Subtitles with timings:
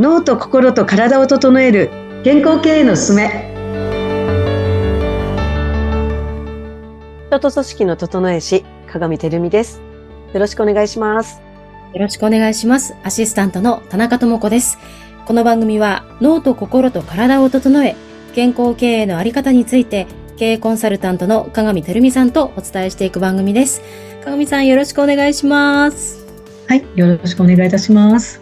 [0.00, 1.90] 脳と心と体を整える
[2.24, 3.52] 健康経営のすすめ。
[7.26, 9.82] 人と組織の整え師鏡照美です。
[10.32, 11.42] よろしくお願いします。
[11.92, 12.94] よろしくお願いします。
[13.04, 14.78] アシスタントの田中智子です。
[15.26, 17.94] この番組は脳と心と体を整え
[18.34, 20.06] 健康経営のあり方について
[20.38, 23.82] 経営コンサルタントの鏡照美さんとお伝えしていく番組です。
[24.24, 26.24] 鏡さんよろしくお願いします。
[26.68, 28.40] はい、よろしくお願いいたします。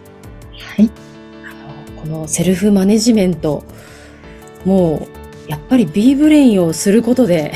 [0.57, 1.08] はい。
[2.01, 3.63] このセルフマネジメント、
[4.65, 5.07] も
[5.47, 7.53] う、やっぱり B ブレインをすることで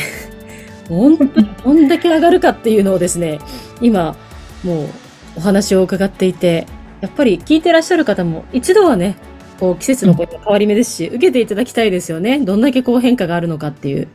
[0.89, 3.39] 本当にどんだけ上がるかっていうのをですね、
[3.81, 4.15] 今、
[4.63, 4.89] もう
[5.37, 6.65] お話を伺っていて、
[7.01, 9.15] やっぱり聞いてらっしゃる方も一度はね、
[9.59, 12.39] こう季節の変わり目ですし、うん、受けていただきたいですよね。
[12.39, 14.07] どんだけこう変化があるのかっていう。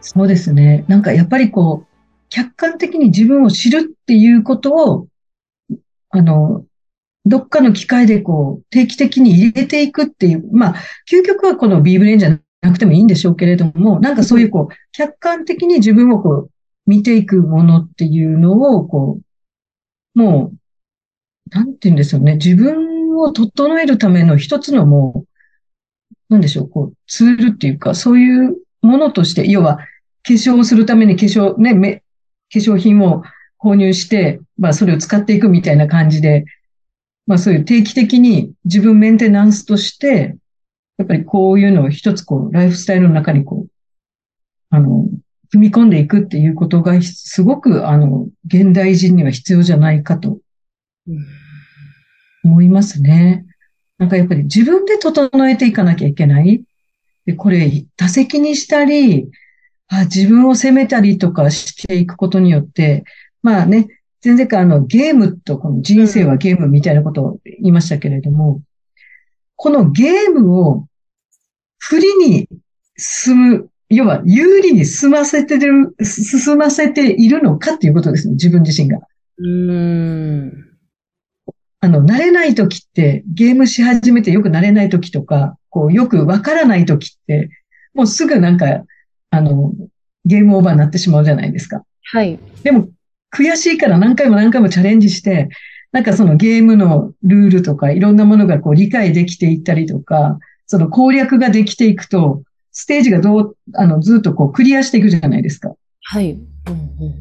[0.00, 0.84] そうですね。
[0.88, 1.86] なんかやっぱりこう、
[2.28, 5.06] 客観的に自分を知るっていうことを
[6.10, 6.64] あの、
[7.30, 10.74] どっかの機会でこう、定期的に入れていくっていう、まあ、
[11.08, 16.50] 究極はこの B ブレインじゃなくてもいいんでしょうけれども、なんかそういうこう、客観的に自分をこう、
[16.86, 19.20] 見ていくものっていうのを、こ
[20.16, 22.34] う、もう、なんて言うんですよね。
[22.34, 25.24] 自分を整えるための一つのも
[26.28, 32.02] う、なんでしょう、こう、ツールっていうか、そういうものとして、要は、化粧をするために化粧、ね、め、化
[32.54, 33.22] 粧品を
[33.60, 36.44] 購入して、まあそれを使っていくみたいな感じで、
[37.30, 40.36] まあそういう定期的に自分メンテナンスとして、
[40.98, 43.70] やっぱりこういうのを一つこう、ライフスタイルの中にこう、
[44.70, 45.06] あの、
[45.54, 50.38] 踏み込んでいくっていうことがすごくあの、現代人には必要じゃないかと
[52.42, 53.44] 思いますね。
[53.98, 56.64] なんかやっぱり自分で整えていかなきゃいけない。
[57.26, 59.28] で、これ、打席にしたり、
[59.86, 63.04] あ自分を責めたりとかしていくことによって、
[63.40, 63.86] まあね、
[64.22, 68.62] 前々回あのゲームとこの人生はゲームみたいなことを言いましたけれども、
[69.56, 70.86] このゲームを
[71.78, 72.48] 不利に
[72.96, 79.00] 進む、要は有利に進ませてる、進ませているのかっていうことですね、自分自身が。
[79.38, 80.70] うん。
[81.80, 87.48] あの、慣れない時って、ゲームし始めてよく慣れない時とか、こう、よくわからない時って、
[87.94, 88.84] もうすぐなんか、
[89.30, 89.72] あの、
[90.26, 91.82] ゲームオーバーになってしまうじゃないですか。
[92.12, 92.38] はい。
[92.62, 92.88] でも、
[93.34, 95.48] 悔しいから何回も何回もチャレンジして、
[95.92, 102.42] なんかそのゲームのルールとかいろんなものがこう理解できていったりとか、その攻略ができていくと、
[102.72, 105.74] ステージがどう、あの、ずっとこうクリアしていくじゃないですか。
[106.02, 106.32] はい。
[106.32, 106.40] うん
[106.72, 107.14] うん、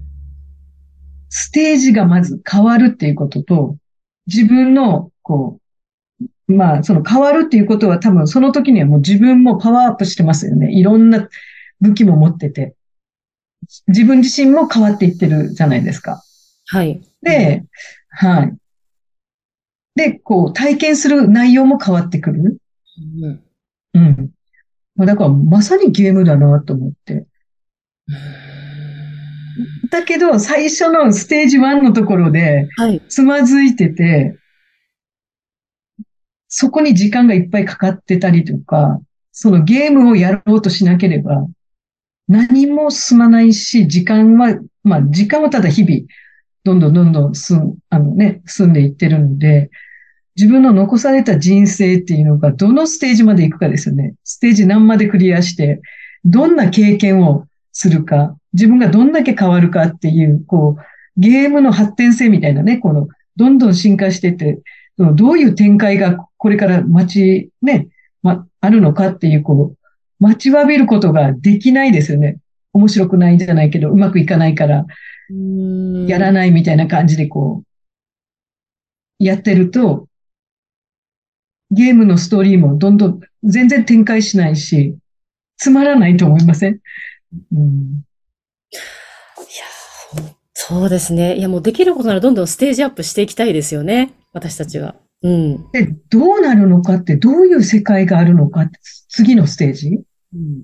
[1.29, 3.77] ステージがまず変わるっていうことと、
[4.27, 5.59] 自分の、こ
[6.47, 10.71] う、まあ、その変わるっていうことは多分その時にはもう自分もパワーアップしてますよね。
[10.71, 11.27] いろんな
[11.79, 12.75] 武器も持ってて。
[13.87, 16.23] 自分自身も変わっていってるじゃないですか。
[16.67, 17.01] はい。
[17.21, 17.63] で、
[18.09, 18.55] はい。
[19.95, 22.57] で、こう、体験する内容も変わってくる。
[23.21, 23.43] うん。
[23.93, 25.05] うん。
[25.05, 27.25] だから、まさにゲームだなと思って。
[29.91, 32.69] だけど、最初のステージ1のところで、
[33.09, 34.37] つまずいてて、はい、
[36.47, 38.99] そこに時間がいっぱいかかってたりとか、
[39.31, 41.47] そのゲームをやろうとしなければ、
[42.29, 46.05] 何も進まないし、時間は、まあ、時間はただ日々、
[46.63, 49.71] どんどんどんどん進ん、あのね、進んでいってるので、
[50.35, 54.13] 自分の残された人生っていうのがどのステージまで行くかですよね。
[54.23, 55.81] ステージ何までクリアして、
[56.23, 63.07] どんな経験をするか、自分がどんだけ変わるかっていう、こう、ゲームの発展性みたいなね、この、
[63.37, 64.59] どんどん進化してて、
[64.97, 67.87] どういう展開がこれから待ち、ね、
[68.21, 69.78] ま、あるのかっていう、こう、
[70.19, 72.37] 待ちわびることができないですよね。
[72.73, 74.85] 面白くないんじゃないけど、うまくいかないから、
[76.07, 77.63] やらないみたいな感じでこ
[79.19, 80.07] う、やってると、
[81.71, 84.95] ゲームのストーリーもどんどん全然展開しないし、
[85.57, 86.79] つまらないと思いません、
[87.53, 88.03] うん、
[88.71, 88.79] いや、
[90.53, 91.35] そうですね。
[91.35, 94.13] いや、もうできることならどんどんステージアップしていきたいですよね。
[94.33, 94.95] 私たちは。
[95.21, 95.71] うん。
[95.71, 98.79] で、どうなるのかって、どういう世界があるのかって、
[99.09, 100.01] 次のステージ？
[100.33, 100.63] うん。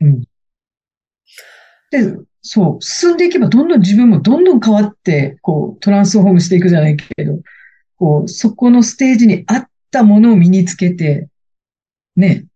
[0.00, 0.20] うん。
[1.90, 7.40] で、そう、進んでいけばどんどん自分もどんどん変わって、こう、トランスフォームしていくじゃないけど、
[7.96, 11.28] こう、そこのステージに合ったものを身につけて、
[12.16, 12.46] ね、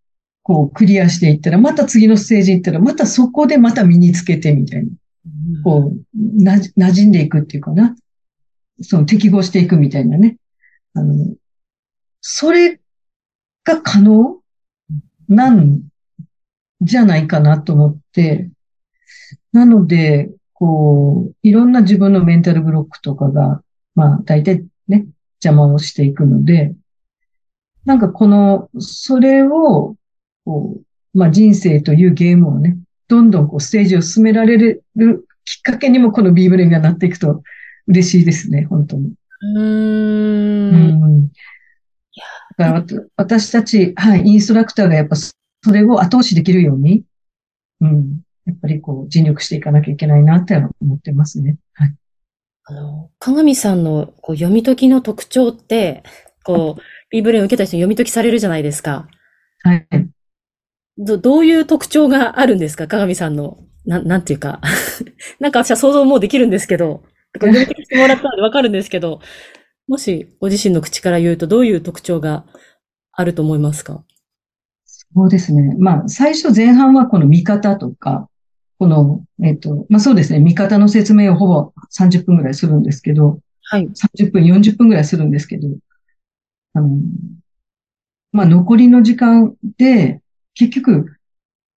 [0.43, 4.91] こう、クリアしていったら、また次のステージ行ったら、またそこでまた身につけてみたいな。
[5.65, 7.95] こう、な、馴染んでいくっていうかな。
[8.81, 10.37] その適合していくみたいなね。
[10.95, 11.35] あの、
[12.21, 12.81] それ
[13.65, 14.41] が可能
[15.29, 15.83] なん
[16.83, 18.51] じゃないかなと思って、
[19.53, 23.63] なので、こう、いろんな自分のメンタルブロックとかが、
[23.95, 25.07] まあ、大体ね、
[25.43, 26.75] 邪魔をしていくので、
[27.85, 29.97] なんかこの、それを、
[30.45, 34.85] こう、まあ人生というゲームをね、どんどんこうステージを進められる
[35.45, 37.43] きっかけにもこのビーブレンがなっていくと
[37.87, 39.13] 嬉しいですね、本当に。
[39.57, 40.75] うーん。
[40.75, 41.33] うん。
[42.57, 45.33] だから私たち、はい、インストラクターがやっぱそ
[45.71, 47.05] れを後押しできるように、
[47.81, 48.23] うん。
[48.47, 51.59] やっぱりこう尽力していかなきゃいけないなって思ってますね。
[51.75, 51.95] はい。
[52.65, 56.03] あの、鏡さんのこう読み解きの特徴って、
[56.43, 59.07] こう、ビーブレンを受けた人に読み解きされるじゃないですか。
[59.63, 59.87] はい。
[60.99, 62.89] ど、どういう特徴があるんですか？
[62.89, 63.59] 鏡さんの。
[63.85, 64.61] なん、なんていうか。
[65.39, 67.05] なんか私は想像もうできるんですけど、
[67.35, 69.21] 読み解きしてもらったのでわかるんですけど、
[69.89, 72.45] もしご自身の口から言うとどういう特徴が
[73.13, 74.05] あると思いますか？
[75.15, 75.75] そうですね。
[75.79, 78.29] まあ、最初前半はこの見方とか、
[78.79, 80.41] この、えっと、まあそうですね。
[80.41, 83.89] 見方の説明をほぼ30分ぐらいするんですけど、はい。
[83.89, 85.69] 30分、40分ぐらいするんですけど、
[86.75, 86.99] あの、
[88.33, 90.21] まあ残りの時間で、
[90.55, 91.17] 結局、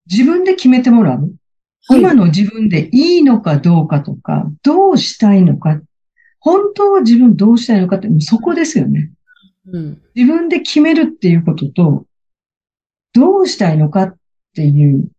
[0.09, 1.21] 自分で決めてもらう。
[1.21, 5.79] はい今の自分でいいのかどうかとか、どうしたいのか、
[6.39, 9.11] 本当は自分どうしたいのかって、そこですよね。
[9.71, 10.01] うん。
[10.15, 12.05] 自分で決めるっていうことと、
[13.15, 14.15] どうしたいのかっ
[14.53, 15.09] ていう、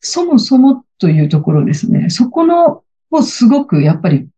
[0.00, 2.10] そもそもというところですね。
[2.10, 4.28] そこの、をすごくやっぱり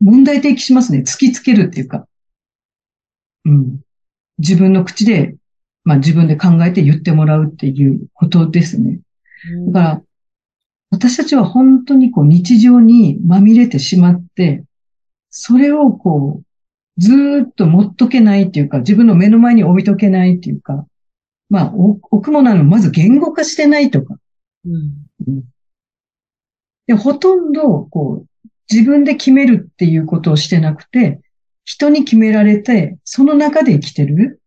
[0.00, 1.00] 問題提起しますね。
[1.00, 2.06] 突きつけるっていうか。
[3.44, 3.80] うん。
[4.38, 5.34] 自分の口で、
[5.82, 9.00] まあ自分で考えて言ってもらうっていうことですね。
[9.68, 10.02] だから、
[10.90, 14.64] 私たちは本当にこう日常にまみれてしまって、
[15.30, 20.86] それをこう、ずーっと持っとけないっていうか、自分の目の前に置いとけないっていうか、
[21.50, 24.16] まあ、お置くものはまず言語化してないとか、
[24.64, 25.44] うん。
[26.86, 31.20] でほとんど、こう、自分で決めるっていうことをしてなくて、
[31.64, 34.40] 人に決められて、その中で生きてる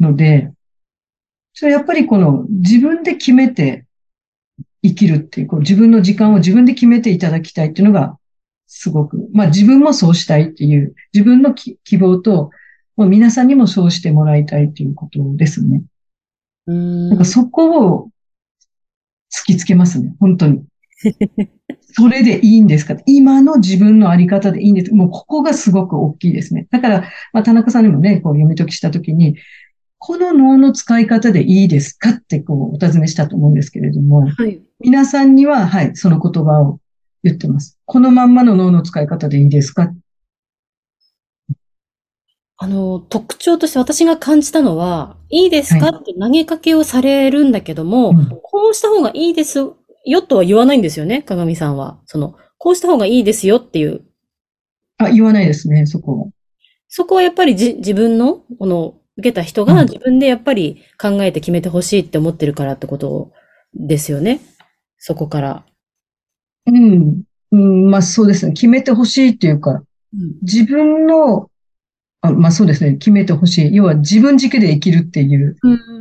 [0.00, 0.52] ので、
[1.52, 3.86] それやっぱりこの自分で決めて
[4.82, 8.18] 生きるっていう、こう自分の時間を自分で決めていただきたいっていうのが、
[8.66, 12.50] すごく、まあ自分もそうしたいっていう、自分のき希望と、
[12.96, 15.82] もう皆さんにもそうしてもらいたいっていうことですね。
[16.66, 17.08] うん。
[17.10, 18.08] なんかそこを
[19.32, 20.64] 突きつけますね、本当に。
[21.96, 22.96] それでいいんですか？
[23.06, 24.92] 今の自分のあり方でいいんです。
[24.94, 26.66] もうここがすごく大きいですね。
[26.70, 27.00] だから、
[27.32, 29.36] まあ、田中さんにもね、こう読み解きしたときに、
[29.98, 32.10] この脳の使い方でいいですか？
[32.10, 34.60] ってこうお尋ねしたと思うんですけれども、はい。
[34.80, 36.80] 皆さんには、はい、その言葉を
[37.22, 37.78] 言ってます。
[37.84, 39.92] このまんまの脳の使い方でいいですか？
[42.56, 45.86] あの、特徴として私が感じたのは、いいですか？
[45.86, 49.58] はって投げかけをされるんだけども、うんこうした方がいいです
[50.06, 51.98] よとは言わないんですよね、鏡さんは。
[52.06, 54.02] その、こうした方がいいですよっていう。
[54.98, 56.26] あ、言わないですね、そこは。
[56.88, 63.30] そこはやっぱりじ自分の、この、受けた人うんが自分でやっぱり考えて決めてほしいって思ってるからってこと
[63.74, 64.40] ですよね。
[64.98, 65.64] そこから。
[66.66, 67.22] うん。
[67.52, 68.52] うん、まあそうですね。
[68.52, 69.84] 決めてほしいっていうか、
[70.42, 71.48] 自分の、
[72.24, 72.94] あまあそうですね。
[72.94, 73.74] 決めてほしい。
[73.74, 75.56] 要は自分軸で生きるっていう、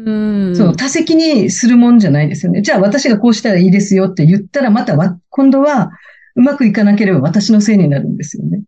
[0.06, 0.56] うん。
[0.56, 2.62] そう、多責にするもんじゃないですよね。
[2.62, 5.92] じゃあ私がこうしたらいいですよって言ったら、またわ、今度は
[6.36, 8.62] うまくいかなければ私のせいになるんですよね。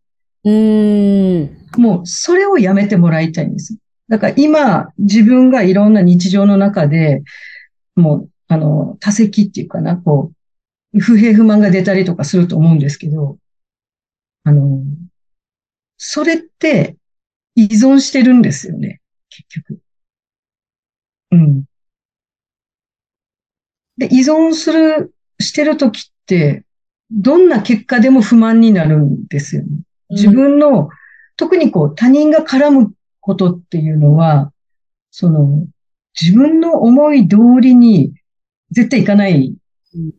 [0.44, 1.82] うん。
[1.82, 3.78] もうそれをやめてもらいたいんです。
[4.10, 7.24] だから今、自分がいろんな日常の中で、
[7.96, 10.34] もう、あの、多責っていうかな、こ
[10.94, 13.38] う、不平不満が出たりとかすると思うんですけど、
[14.44, 14.84] あの、
[15.98, 16.98] それって
[17.56, 19.80] 依存してるんですよね、結局。
[21.32, 21.66] うん。
[23.98, 26.66] で、依存する、してるときって、
[27.12, 29.70] どんな結果でも不満になるんですよね。
[30.10, 30.90] 自分の、
[31.38, 34.52] 特にこう他人が絡むことっていうのは、
[35.12, 35.66] その、
[36.20, 38.14] 自分の思い通りに
[38.72, 39.56] 絶対いかない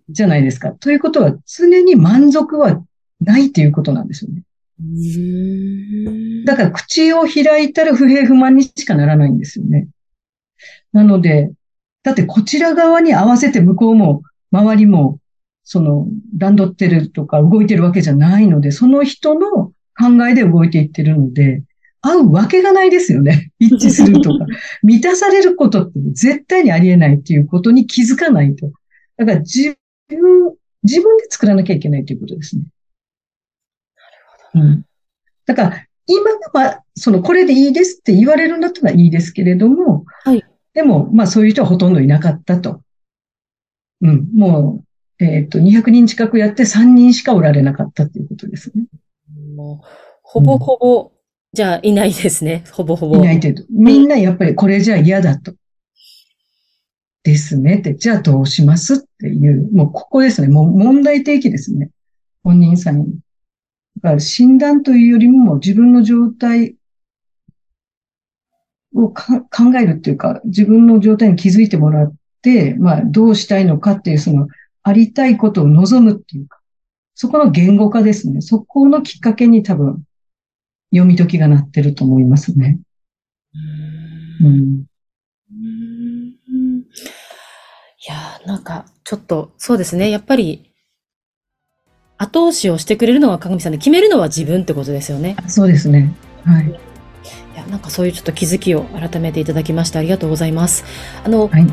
[0.08, 0.72] じゃないですか。
[0.72, 2.82] ということは、常に満足は
[3.20, 4.42] ないっていうことなんですよね。
[4.80, 6.44] うん。
[6.44, 9.88] だから、口を開いたら不平不満にしかならないんですよね。
[10.92, 11.50] なので、
[12.02, 15.18] だってこちら側に合わせて向こうも周りも、
[15.64, 21.62] その、段取ってるとか動いてるわけじゃないので、その人の考えで動いていってるので、
[22.02, 23.50] 合うわけがないですよね。
[23.58, 24.46] 一致するとか。
[24.82, 28.70] 満たされることって絶対にありえないっていうことに気づかないと。
[29.16, 29.76] だから自
[30.08, 30.54] 分、
[30.84, 32.62] 自分で作らなきゃいけないということですね。
[34.60, 34.84] うん。
[35.46, 40.44] だから、今が、まあ、その、これでいいですって言われるんだったらいいですけれども、はい。
[40.74, 42.80] でも、まあ、そういう人はほとんどいなかったと。
[44.02, 44.28] うん。
[44.34, 44.82] も
[45.18, 48.84] う、えっと、200人近くやって3人しかおられなかったっていうことですね。
[49.56, 49.86] もう
[50.22, 51.12] ほぼほぼ
[51.52, 52.64] じゃあ、いないですね。
[52.70, 53.16] ほぼほぼ。
[53.16, 53.64] いない程度。
[53.70, 55.54] みんなやっぱりこれじゃ嫌だと。
[57.22, 60.48] ですねって、じゃあどうしますっていう、もうここですね。
[60.48, 61.90] もう問題提起ですね。
[62.44, 63.06] 本人さんに。
[64.02, 66.76] だから診断というよりも自分の状態
[68.94, 69.22] を考
[69.80, 74.48] えるっていうか、自分の状態に気づいてもらって、まあどうしたいのかっていう、その
[74.82, 76.60] ありたいことを望むっていうか、
[77.14, 78.40] そこの言語化ですね。
[78.40, 80.04] そこのきっかけに多分
[80.90, 82.78] 読み解きがなってると思いますね。
[84.40, 84.86] うん。
[87.98, 90.10] いやなんか、ちょっと、そうですね。
[90.10, 90.65] やっぱり、
[92.18, 95.36] 後押しをしてくれるのは鏡さんで、決めるのは自分ってことですよね。
[95.46, 96.14] そうですね。
[96.44, 96.66] はい。
[96.66, 96.70] い
[97.56, 100.84] や、なんかそういうちょっと気づきを改めていただきましてありがとうございます。
[101.24, 101.66] あの、はい、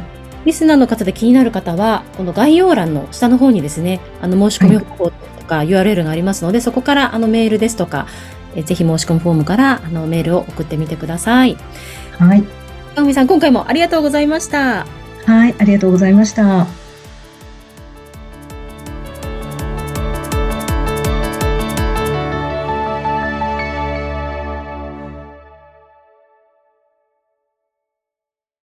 [0.45, 8.07] リスナーの方で気になる方は、この概要欄の下の方にですね、あの申し込み方法とか URL がありますので、はい、そこからあのメールですとか、
[8.55, 11.57] えぜひ申し込むフォームからあのメールを送ってみてください。
[12.19, 12.43] はい。
[12.95, 14.85] かみさん、今回もありがとうございました。
[15.25, 16.82] はい、ありがとうございました。